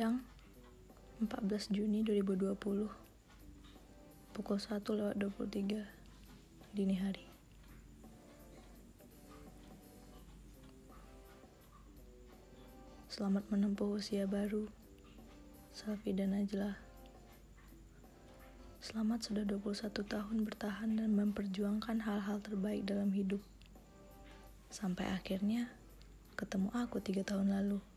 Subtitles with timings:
[0.00, 0.24] Padang,
[1.20, 2.56] 14 Juni 2020
[4.32, 7.28] Pukul 1 lewat 23 Dini hari.
[13.12, 14.72] Selamat menempuh usia baru
[15.76, 16.80] Safi dan Najla.
[18.80, 23.44] Selamat sudah 21 tahun bertahan dan memperjuangkan hal-hal terbaik dalam hidup.
[24.72, 25.68] Sampai akhirnya
[26.40, 27.89] ketemu aku tiga tahun lalu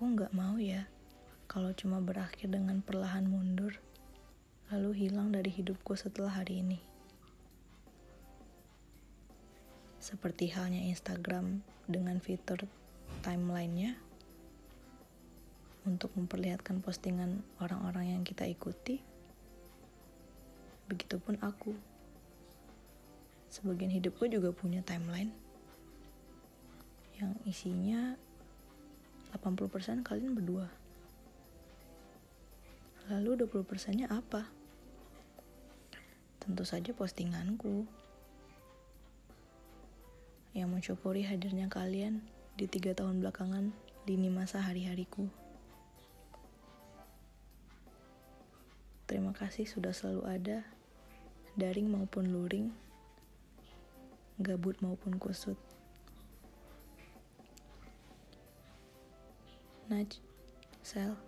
[0.00, 0.88] Aku nggak mau ya
[1.44, 3.76] kalau cuma berakhir dengan perlahan mundur,
[4.72, 6.80] lalu hilang dari hidupku setelah hari ini.
[10.00, 12.64] Seperti halnya Instagram dengan fitur
[13.20, 14.00] timelinenya
[15.84, 19.04] untuk memperlihatkan postingan orang-orang yang kita ikuti.
[20.88, 21.76] Begitupun aku.
[23.52, 25.28] Sebagian hidupku juga punya timeline
[27.20, 28.16] yang isinya
[29.34, 30.66] 80% kalian berdua.
[33.10, 34.46] Lalu 20%-nya apa?
[36.38, 37.86] Tentu saja postinganku.
[40.54, 42.22] Yang mensyukuri hadirnya kalian
[42.58, 43.70] di tiga tahun belakangan
[44.06, 45.26] lini masa hari-hariku.
[49.10, 50.58] Terima kasih sudah selalu ada,
[51.58, 52.70] daring maupun luring,
[54.38, 55.58] gabut maupun kusut.
[59.90, 60.22] Naj,
[60.86, 61.18] Sel,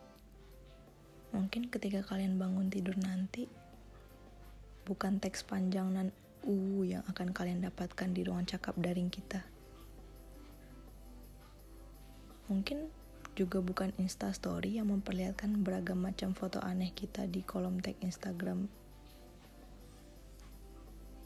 [1.34, 3.50] mungkin ketika kalian bangun tidur nanti,
[4.86, 6.14] bukan teks panjang dan
[6.46, 9.42] u yang akan kalian dapatkan di ruang cakap daring kita.
[12.46, 12.86] Mungkin
[13.34, 18.70] juga bukan Insta Story yang memperlihatkan beragam macam foto aneh kita di kolom tag Instagram.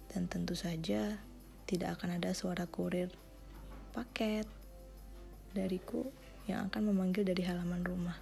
[0.08, 1.20] Dan tentu saja
[1.68, 3.12] tidak akan ada suara kurir
[3.92, 4.48] paket
[5.52, 6.08] dariku
[6.46, 8.18] yang akan memanggil dari halaman rumah.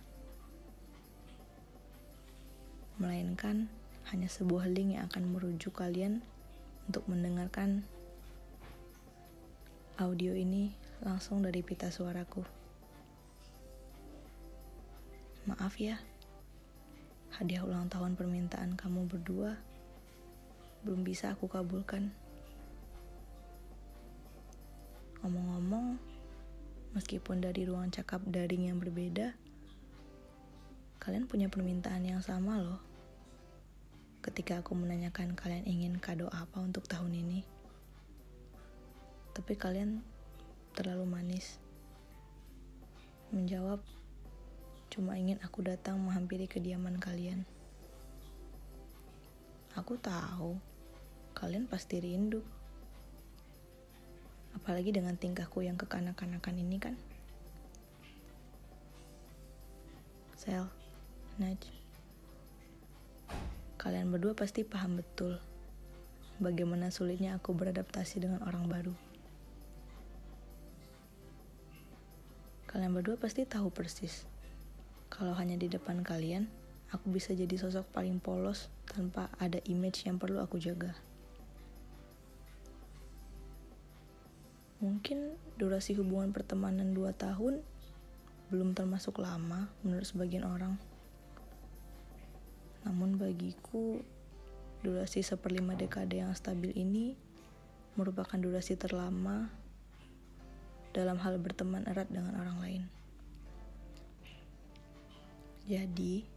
[2.97, 3.69] Melainkan
[4.09, 6.25] hanya sebuah link yang akan merujuk kalian
[6.89, 7.85] untuk mendengarkan
[10.01, 10.73] audio ini
[11.05, 12.41] langsung dari pita suaraku.
[15.45, 16.01] Maaf ya,
[17.37, 19.61] hadiah ulang tahun permintaan kamu berdua
[20.85, 22.24] belum bisa aku kabulkan.
[26.95, 29.35] Meskipun dari ruang cakap daring yang berbeda,
[31.03, 32.79] kalian punya permintaan yang sama loh.
[34.23, 37.43] Ketika aku menanyakan kalian ingin kado apa untuk tahun ini.
[39.35, 40.07] Tapi kalian
[40.79, 41.59] terlalu manis.
[43.35, 43.83] Menjawab,
[44.95, 47.43] cuma ingin aku datang menghampiri kediaman kalian.
[49.75, 50.63] Aku tahu,
[51.35, 52.47] kalian pasti rindu
[54.55, 56.95] apalagi dengan tingkahku yang kekanak-kanakan ini kan
[60.39, 60.69] Sel,
[61.41, 61.85] Naj
[63.85, 65.37] Kalian berdua pasti paham betul
[66.41, 68.95] bagaimana sulitnya aku beradaptasi dengan orang baru.
[72.65, 74.27] Kalian berdua pasti tahu persis
[75.13, 76.51] kalau hanya di depan kalian
[76.91, 80.91] aku bisa jadi sosok paling polos tanpa ada image yang perlu aku jaga.
[84.85, 87.65] Mungkin durasi hubungan pertemanan 2 tahun
[88.53, 90.77] belum termasuk lama menurut sebagian orang.
[92.85, 94.05] Namun bagiku,
[94.85, 97.17] durasi seperlima dekade yang stabil ini
[97.97, 99.49] merupakan durasi terlama
[100.93, 102.83] dalam hal berteman erat dengan orang lain.
[105.65, 106.29] Jadi,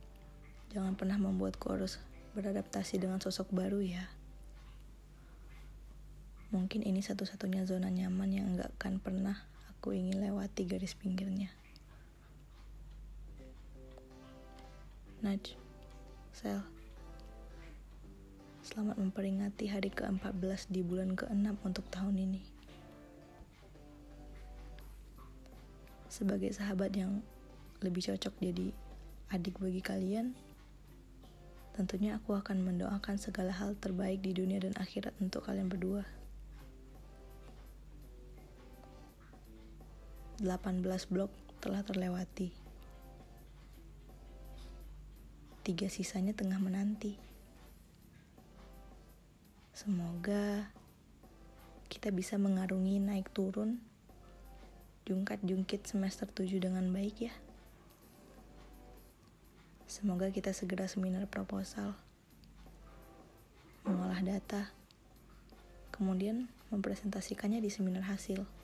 [0.71, 1.99] jangan pernah membuatku harus
[2.31, 4.07] beradaptasi dengan sosok baru ya.
[6.47, 9.35] Mungkin ini satu-satunya zona nyaman yang gak akan pernah
[9.67, 11.51] aku ingin lewati garis pinggirnya.
[15.19, 15.59] Naj,
[16.31, 16.63] Sel,
[18.63, 22.39] selamat memperingati hari ke-14 di bulan ke-6 untuk tahun ini.
[26.07, 27.19] Sebagai sahabat yang
[27.83, 28.71] lebih cocok jadi
[29.35, 30.31] adik bagi kalian,
[31.75, 36.07] tentunya aku akan mendoakan segala hal terbaik di dunia dan akhirat untuk kalian berdua.
[40.37, 42.53] 18 blok telah terlewati.
[45.65, 47.17] Tiga sisanya tengah menanti.
[49.73, 50.69] Semoga
[51.89, 53.81] kita bisa mengarungi naik turun
[55.09, 57.33] jungkat jungkit semester 7 dengan baik ya.
[59.87, 61.95] Semoga kita segera seminar proposal,
[63.87, 64.69] mengolah data,
[65.95, 68.56] kemudian mempresentasikannya di seminar hasil.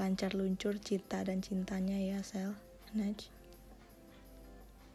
[0.00, 2.56] Lancar luncur cita dan cintanya ya, Sel.
[2.96, 3.28] Naj.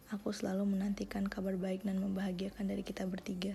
[0.10, 3.54] Aku selalu menantikan kabar baik dan membahagiakan dari kita bertiga.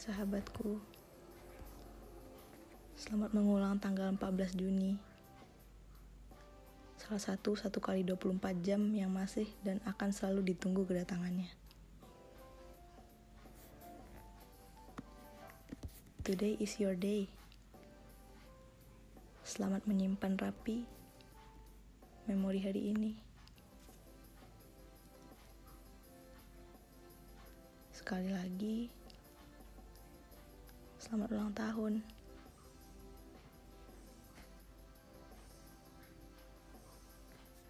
[0.00, 0.80] Sahabatku,
[2.96, 4.96] selamat mengulang tanggal 14 Juni.
[6.96, 11.65] Salah satu satu kali 24 jam yang masih dan akan selalu ditunggu kedatangannya.
[16.26, 17.30] Today is your day.
[19.46, 20.82] Selamat menyimpan rapi
[22.26, 23.14] memori hari ini.
[27.94, 28.90] Sekali lagi,
[30.98, 32.02] Selamat ulang tahun.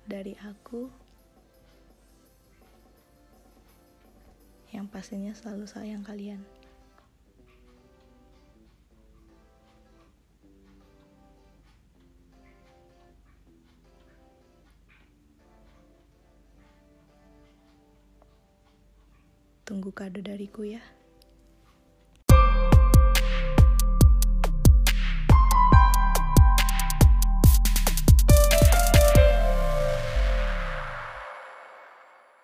[0.08, 0.88] Dari aku
[4.72, 6.55] yang pastinya selalu sayang kalian.
[19.66, 20.80] Tunggu kado dariku ya.